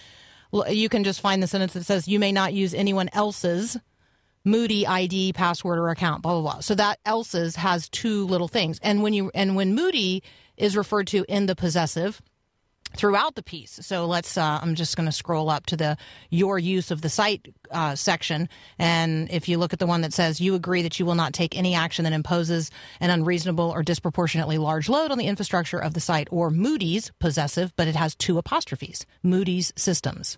[0.69, 3.77] you can just find the sentence that says you may not use anyone else's
[4.45, 6.59] Moody ID password or account, blah blah blah.
[6.59, 10.21] So that else's has two little things, and when you and when Moody
[10.57, 12.21] is referred to in the possessive
[12.95, 13.79] throughout the piece.
[13.81, 14.37] So let's.
[14.37, 15.97] Uh, I'm just going to scroll up to the
[16.29, 20.13] your use of the site uh, section, and if you look at the one that
[20.13, 23.83] says you agree that you will not take any action that imposes an unreasonable or
[23.83, 28.15] disproportionately large load on the infrastructure of the site, or Moody's possessive, but it has
[28.15, 29.05] two apostrophes.
[29.21, 30.37] Moody's systems.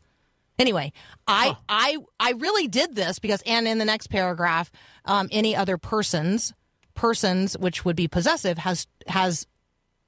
[0.57, 0.93] Anyway,
[1.27, 4.71] I I I really did this because, and in the next paragraph,
[5.03, 6.53] um, any other persons
[6.95, 9.45] persons, which would be possessive, has has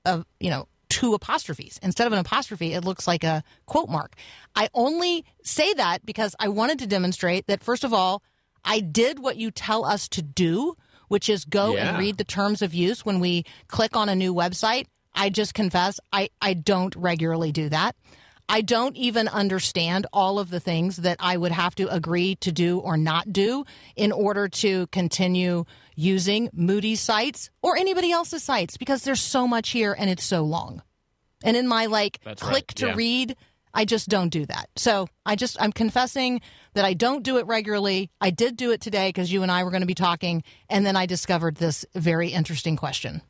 [0.05, 2.73] a you know two apostrophes instead of an apostrophe.
[2.73, 4.15] It looks like a quote mark.
[4.56, 8.23] I only say that because I wanted to demonstrate that first of all,
[8.63, 10.76] I did what you tell us to do,
[11.08, 14.34] which is go and read the terms of use when we click on a new
[14.34, 14.88] website.
[15.13, 17.95] I just confess I I don't regularly do that.
[18.49, 22.51] I don't even understand all of the things that I would have to agree to
[22.51, 28.77] do or not do in order to continue using Moody's sites or anybody else's sites
[28.77, 30.81] because there's so much here and it's so long.
[31.43, 32.95] And in my like That's right, click to yeah.
[32.95, 33.36] read,
[33.73, 34.69] I just don't do that.
[34.75, 36.41] So I just, I'm confessing
[36.73, 38.10] that I don't do it regularly.
[38.21, 40.43] I did do it today because you and I were going to be talking.
[40.69, 43.21] And then I discovered this very interesting question.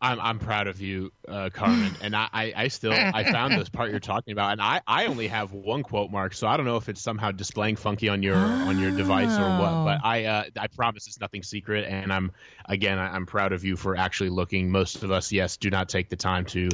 [0.00, 3.70] I'm I'm proud of you, uh, Carmen, and I, I, I still I found this
[3.70, 6.66] part you're talking about, and I, I only have one quote mark, so I don't
[6.66, 9.84] know if it's somehow displaying funky on your on your device or what.
[9.84, 12.32] But I uh, I promise it's nothing secret, and I'm
[12.66, 14.70] again I, I'm proud of you for actually looking.
[14.70, 16.68] Most of us, yes, do not take the time to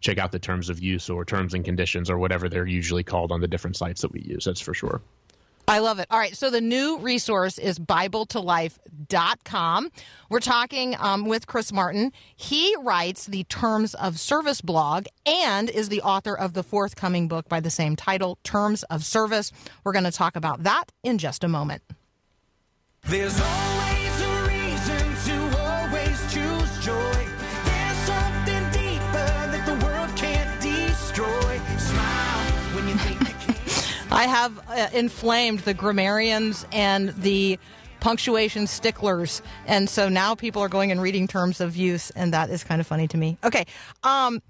[0.00, 3.32] check out the terms of use or terms and conditions or whatever they're usually called
[3.32, 4.44] on the different sites that we use.
[4.44, 5.02] That's for sure.
[5.68, 6.06] I love it.
[6.10, 6.34] All right.
[6.34, 9.90] So the new resource is BibleToLife.com.
[10.30, 12.10] We're talking um, with Chris Martin.
[12.34, 17.50] He writes the Terms of Service blog and is the author of the forthcoming book
[17.50, 19.52] by the same title, Terms of Service.
[19.84, 21.82] We're going to talk about that in just a moment.
[23.02, 23.77] There's always
[34.10, 37.58] I have uh, inflamed the grammarians and the
[38.00, 42.48] punctuation sticklers, and so now people are going and reading terms of use, and that
[42.48, 43.36] is kind of funny to me.
[43.44, 43.66] Okay,
[44.02, 44.40] um,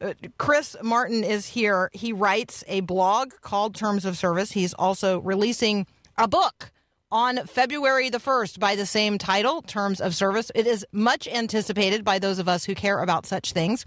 [0.00, 1.90] uh, Chris Martin is here.
[1.92, 4.50] He writes a blog called Terms of Service.
[4.50, 5.86] He's also releasing
[6.18, 6.72] a book
[7.12, 10.50] on February the 1st by the same title, Terms of Service.
[10.56, 13.84] It is much anticipated by those of us who care about such things.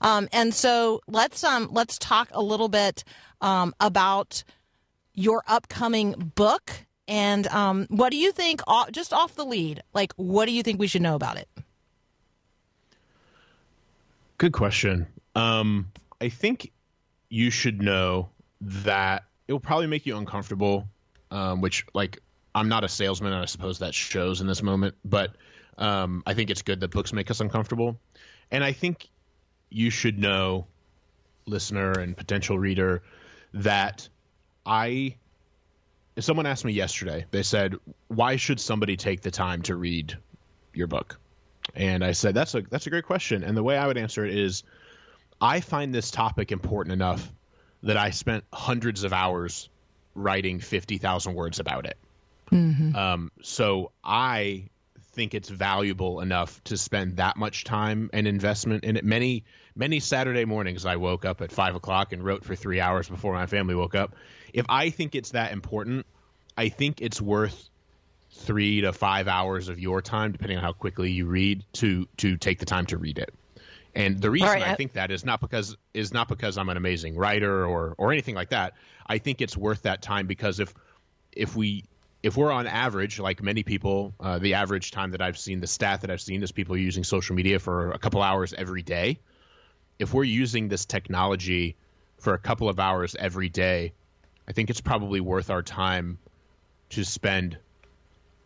[0.00, 3.04] Um, and so let's um, let's talk a little bit
[3.42, 4.42] um, about
[5.14, 8.60] your upcoming book and um, what do you think
[8.92, 11.48] just off the lead like what do you think we should know about it
[14.40, 15.06] Good question.
[15.34, 16.72] Um, I think
[17.28, 18.30] you should know
[18.62, 20.88] that it will probably make you uncomfortable,
[21.30, 22.20] um, which, like,
[22.54, 25.36] I'm not a salesman, and I suppose that shows in this moment, but
[25.76, 28.00] um, I think it's good that books make us uncomfortable.
[28.50, 29.10] And I think
[29.68, 30.66] you should know,
[31.44, 33.02] listener and potential reader,
[33.52, 34.08] that
[34.64, 35.16] I.
[36.18, 37.76] Someone asked me yesterday, they said,
[38.08, 40.18] "Why should somebody take the time to read
[40.74, 41.18] your book?"
[41.74, 44.24] And I said, "That's a that's a great question." And the way I would answer
[44.24, 44.62] it is,
[45.40, 47.32] I find this topic important enough
[47.82, 49.68] that I spent hundreds of hours
[50.14, 51.96] writing fifty thousand words about it.
[52.52, 54.64] Um, so I
[55.20, 59.04] think it's valuable enough to spend that much time and investment in it.
[59.04, 59.44] Many
[59.76, 63.34] many Saturday mornings, I woke up at five o'clock and wrote for three hours before
[63.34, 64.16] my family woke up.
[64.54, 66.06] If I think it's that important,
[66.56, 67.68] I think it's worth
[68.32, 72.38] three to five hours of your time, depending on how quickly you read, to to
[72.38, 73.34] take the time to read it.
[73.94, 76.70] And the reason right, I I- think that is not because is not because I'm
[76.70, 78.72] an amazing writer or or anything like that.
[79.06, 80.72] I think it's worth that time because if
[81.30, 81.84] if we
[82.22, 85.66] if we're on average, like many people, uh, the average time that I've seen, the
[85.66, 89.18] stat that I've seen is people using social media for a couple hours every day.
[89.98, 91.76] If we're using this technology
[92.18, 93.92] for a couple of hours every day,
[94.46, 96.18] I think it's probably worth our time
[96.90, 97.56] to spend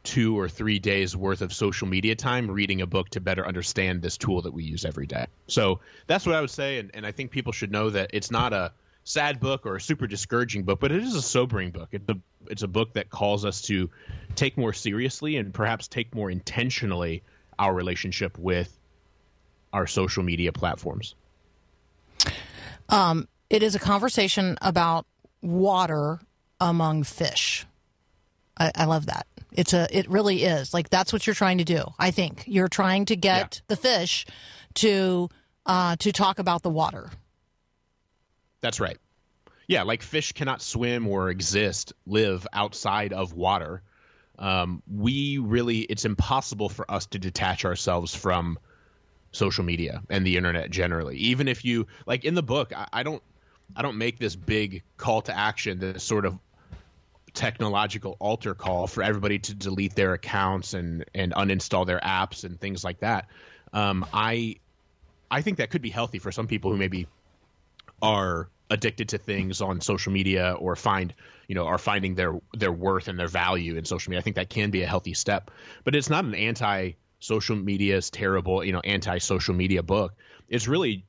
[0.04, 4.02] two or three days worth of social media time reading a book to better understand
[4.02, 5.26] this tool that we use every day.
[5.46, 8.30] So that's what I would say, and, and I think people should know that it's
[8.30, 8.72] not a
[9.04, 11.88] sad book or a super discouraging book, but it is a sobering book.
[11.92, 13.90] It's a it's a book that calls us to
[14.34, 17.22] take more seriously and perhaps take more intentionally
[17.58, 18.78] our relationship with
[19.72, 21.14] our social media platforms.
[23.48, 25.06] it is a conversation about
[25.40, 26.20] water
[26.60, 27.66] among fish
[28.56, 29.26] I, I love that.
[29.52, 29.86] It's a.
[29.96, 31.84] It really is like that's what you're trying to do.
[31.98, 34.26] I think you're trying to get the fish
[34.74, 35.28] to
[35.66, 37.10] uh, to talk about the water.
[38.64, 38.96] That's right.
[39.68, 43.82] Yeah, like fish cannot swim or exist, live outside of water.
[44.38, 48.58] Um, we really, it's impossible for us to detach ourselves from
[49.32, 51.18] social media and the internet generally.
[51.18, 53.22] Even if you, like in the book, I, I don't,
[53.76, 56.38] I don't make this big call to action, this sort of
[57.34, 62.58] technological altar call for everybody to delete their accounts and and uninstall their apps and
[62.58, 63.28] things like that.
[63.74, 64.56] Um, I
[65.30, 67.08] I think that could be healthy for some people who maybe
[68.02, 71.14] are addicted to things on social media or find
[71.48, 74.20] you know are finding their their worth and their value in social media.
[74.20, 75.50] I think that can be a healthy step,
[75.84, 80.14] but it's not an anti social media is terrible, you know, anti social media book.
[80.48, 81.04] It's really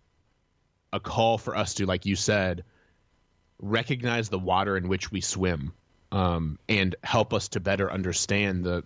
[0.94, 2.64] a call for us to, like you said,
[3.60, 5.74] recognize the water in which we swim
[6.12, 8.84] um, and help us to better understand the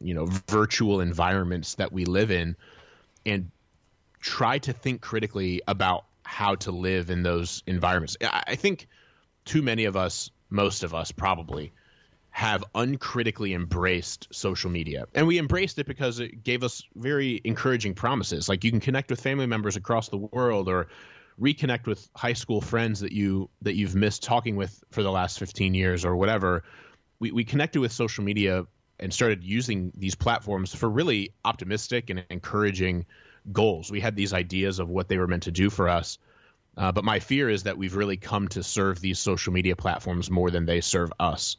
[0.00, 2.56] you know virtual environments that we live in
[3.24, 3.50] and
[4.20, 8.16] try to think critically about how to live in those environments.
[8.22, 8.88] I think
[9.44, 11.72] too many of us most of us probably
[12.30, 15.04] have uncritically embraced social media.
[15.14, 18.48] And we embraced it because it gave us very encouraging promises.
[18.48, 20.88] Like you can connect with family members across the world or
[21.38, 25.38] reconnect with high school friends that you that you've missed talking with for the last
[25.38, 26.64] 15 years or whatever.
[27.18, 28.66] We, we connected with social media
[28.98, 33.04] and started using these platforms for really optimistic and encouraging
[33.50, 36.18] goals we had these ideas of what they were meant to do for us
[36.76, 40.30] uh, but my fear is that we've really come to serve these social media platforms
[40.30, 41.56] more than they serve us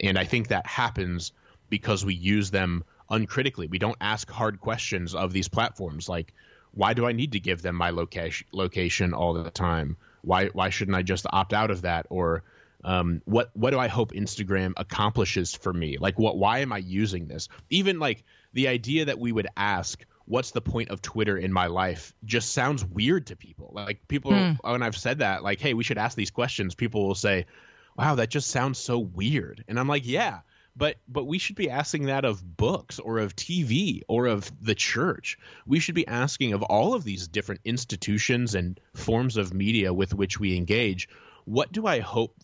[0.00, 1.32] and i think that happens
[1.70, 6.32] because we use them uncritically we don't ask hard questions of these platforms like
[6.72, 9.96] why do I need to give them my location location all the time?
[10.22, 12.06] Why why shouldn't I just opt out of that?
[12.10, 12.42] Or
[12.84, 15.98] um, what what do I hope Instagram accomplishes for me?
[15.98, 17.48] Like what why am I using this?
[17.70, 21.66] Even like the idea that we would ask what's the point of Twitter in my
[21.66, 23.70] life just sounds weird to people.
[23.74, 24.52] Like people hmm.
[24.62, 27.44] when I've said that like hey, we should ask these questions, people will say,
[27.98, 30.40] "Wow, that just sounds so weird." And I'm like, "Yeah,
[30.74, 34.74] but but we should be asking that of books or of TV or of the
[34.74, 35.36] church.
[35.66, 40.14] We should be asking of all of these different institutions and forms of media with
[40.14, 41.10] which we engage,
[41.44, 42.34] what do I hope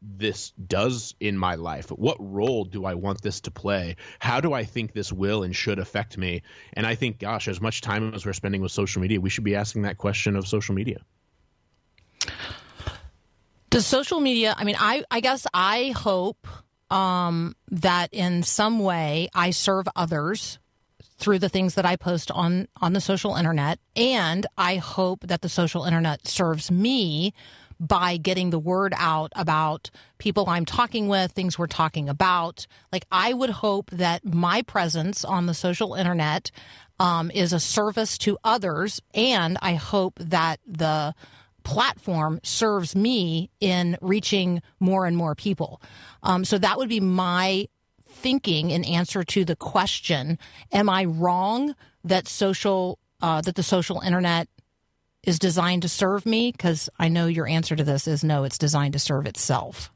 [0.00, 1.90] this does in my life?
[1.90, 3.96] What role do I want this to play?
[4.18, 6.42] How do I think this will and should affect me?
[6.74, 9.44] And I think gosh, as much time as we're spending with social media, we should
[9.44, 11.00] be asking that question of social media.
[13.70, 14.54] Does social media?
[14.56, 16.46] I mean, I I guess I hope
[16.90, 20.58] um, that in some way I serve others
[21.18, 25.42] through the things that I post on on the social internet, and I hope that
[25.42, 27.34] the social internet serves me
[27.80, 32.66] by getting the word out about people I'm talking with, things we're talking about.
[32.92, 36.50] Like I would hope that my presence on the social internet
[37.00, 41.14] um, is a service to others, and I hope that the
[41.62, 45.80] platform serves me in reaching more and more people.
[46.22, 47.68] Um, so that would be my
[48.08, 50.38] thinking in answer to the question:
[50.72, 51.74] Am I wrong
[52.04, 54.48] that social uh, that the social internet
[55.28, 56.50] is designed to serve me?
[56.50, 58.44] Because I know your answer to this is no.
[58.44, 59.90] It's designed to serve itself.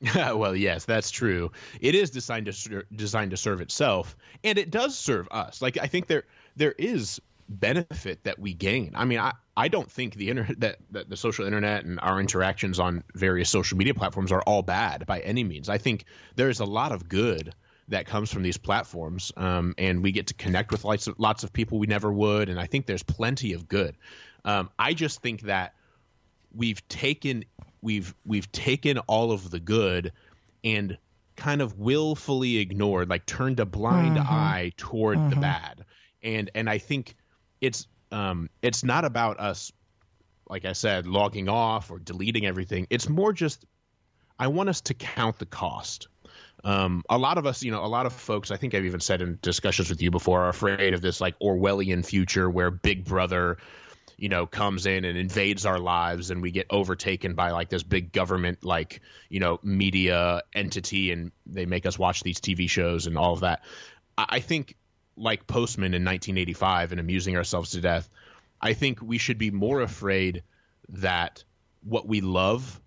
[0.14, 1.50] well, yes, that's true.
[1.80, 5.60] It is designed to ser- designed to serve itself, and it does serve us.
[5.60, 6.24] Like I think there
[6.56, 8.92] there is benefit that we gain.
[8.94, 12.20] I mean, I, I don't think the internet that, that the social internet and our
[12.20, 15.68] interactions on various social media platforms are all bad by any means.
[15.68, 17.54] I think there's a lot of good
[17.88, 21.44] that comes from these platforms, um, and we get to connect with lots of lots
[21.44, 22.48] of people we never would.
[22.48, 23.96] And I think there's plenty of good.
[24.46, 25.74] Um, I just think that
[26.54, 27.44] we've taken
[27.82, 30.12] we've we've taken all of the good
[30.64, 30.96] and
[31.36, 35.84] kind of willfully ignored, like turned a blind eye toward the bad.
[36.22, 37.14] And and I think
[37.60, 39.72] it's um it's not about us
[40.48, 42.86] like I said, logging off or deleting everything.
[42.88, 43.64] It's more just
[44.38, 46.08] I want us to count the cost.
[46.64, 49.00] Um, a lot of us, you know, a lot of folks, I think I've even
[49.00, 53.04] said in discussions with you before, are afraid of this like Orwellian future where Big
[53.04, 53.58] Brother,
[54.16, 57.82] you know, comes in and invades our lives and we get overtaken by like this
[57.82, 63.06] big government, like, you know, media entity and they make us watch these TV shows
[63.06, 63.62] and all of that.
[64.16, 64.76] I, think,
[65.16, 68.08] like Postman in 1985 and amusing ourselves to death,
[68.60, 70.42] I think we should be more afraid
[70.88, 71.44] that
[71.82, 72.80] what we love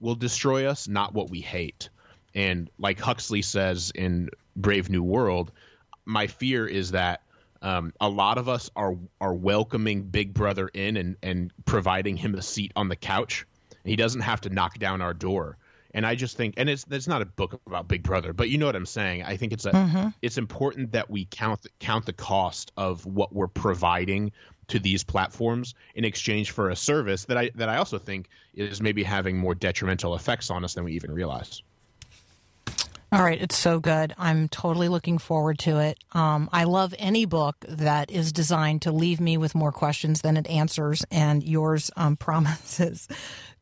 [0.00, 1.88] will destroy us, not what we hate.
[2.34, 5.52] And like Huxley says in Brave New World,
[6.04, 7.22] my fear is that
[7.62, 12.34] um, a lot of us are are welcoming Big Brother in and and providing him
[12.34, 13.46] a seat on the couch.
[13.84, 15.56] He doesn't have to knock down our door.
[15.94, 18.58] And I just think, and it's it's not a book about Big Brother, but you
[18.58, 19.22] know what I'm saying.
[19.22, 23.48] I think it's a it's important that we count count the cost of what we're
[23.48, 24.32] providing
[24.68, 28.82] to these platforms in exchange for a service that I that I also think is
[28.82, 31.62] maybe having more detrimental effects on us than we even realize.
[33.10, 34.12] All right, it's so good.
[34.18, 35.98] I'm totally looking forward to it.
[36.12, 40.36] Um, I love any book that is designed to leave me with more questions than
[40.36, 43.08] it answers, and yours um, promises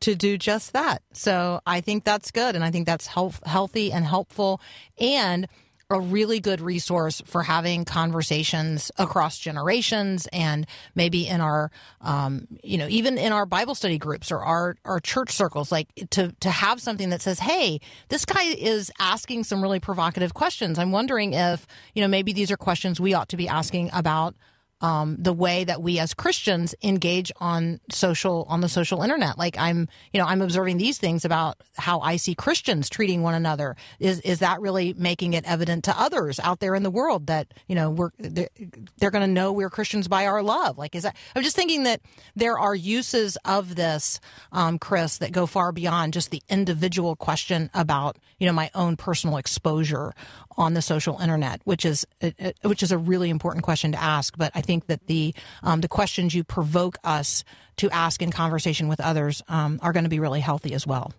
[0.00, 1.02] to do just that.
[1.12, 4.60] So I think that's good, and I think that's health, healthy and helpful,
[4.98, 5.46] and
[5.90, 11.70] a really good resource for having conversations across generations and maybe in our
[12.00, 15.88] um, you know even in our bible study groups or our, our church circles like
[16.10, 20.78] to to have something that says hey this guy is asking some really provocative questions.
[20.78, 24.34] I'm wondering if you know maybe these are questions we ought to be asking about
[24.80, 29.38] um, the way that we as Christians engage on social on the social internet.
[29.38, 33.34] Like I'm, you know, I'm observing these things about how I see Christians treating one
[33.34, 33.76] another.
[33.98, 37.54] Is is that really making it evident to others out there in the world that
[37.66, 38.50] you know we're they're,
[38.98, 40.76] they're going to know we're Christians by our love?
[40.76, 41.16] Like is that?
[41.34, 42.02] I'm just thinking that
[42.34, 44.20] there are uses of this,
[44.52, 48.96] um, Chris, that go far beyond just the individual question about you know my own
[48.96, 50.14] personal exposure
[50.56, 54.02] on the social internet, which is uh, uh, which is a really important question to
[54.02, 54.36] ask.
[54.36, 57.44] But I think that the um, the questions you provoke us
[57.76, 61.12] to ask in conversation with others um, are going to be really healthy as well.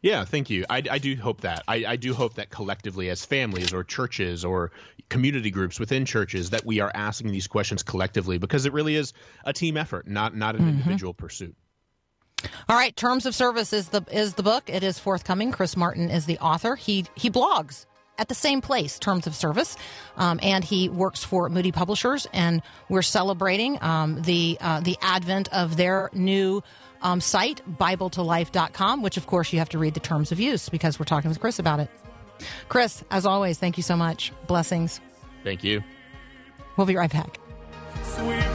[0.00, 0.64] Yeah, thank you.
[0.70, 1.64] I, I do hope that.
[1.66, 4.70] I, I do hope that collectively, as families or churches or
[5.08, 9.12] community groups within churches, that we are asking these questions collectively because it really is
[9.44, 11.56] a team effort, not not an individual pursuit.
[12.68, 14.68] All right, Terms of Service is the is the book.
[14.68, 15.52] It is forthcoming.
[15.52, 16.76] Chris Martin is the author.
[16.76, 17.86] He he blogs
[18.18, 19.76] at the same place, Terms of Service,
[20.16, 22.26] um, and he works for Moody Publishers.
[22.32, 26.62] And we're celebrating um, the uh, the advent of their new
[27.02, 30.98] um, site, BibleToLife.com, which of course you have to read the terms of use because
[30.98, 31.90] we're talking with Chris about it.
[32.68, 34.32] Chris, as always, thank you so much.
[34.46, 35.00] Blessings.
[35.44, 35.82] Thank you.
[36.76, 37.38] We'll be right back.
[38.04, 38.47] Sweep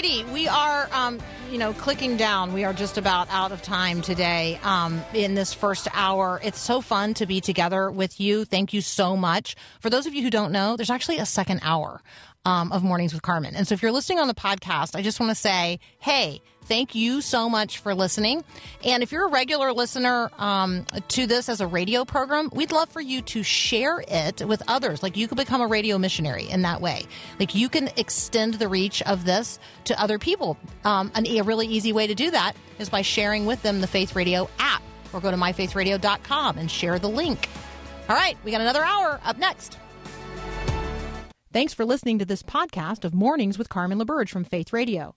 [0.00, 1.20] We are, um,
[1.50, 2.54] you know, clicking down.
[2.54, 6.40] We are just about out of time today um, in this first hour.
[6.42, 8.46] It's so fun to be together with you.
[8.46, 9.56] Thank you so much.
[9.78, 12.00] For those of you who don't know, there's actually a second hour
[12.46, 13.54] um, of Mornings with Carmen.
[13.54, 16.40] And so if you're listening on the podcast, I just want to say, hey,
[16.70, 18.44] thank you so much for listening.
[18.84, 22.88] And if you're a regular listener um, to this as a radio program, we'd love
[22.88, 25.02] for you to share it with others.
[25.02, 27.02] Like you could become a radio missionary in that way.
[27.40, 30.56] Like you can extend the reach of this to other people.
[30.84, 33.88] Um, and a really easy way to do that is by sharing with them the
[33.88, 37.48] Faith Radio app or go to myfaithradio.com and share the link.
[38.08, 39.76] All right, we got another hour up next.
[41.52, 45.16] Thanks for listening to this podcast of Mornings with Carmen LaBerge from Faith Radio.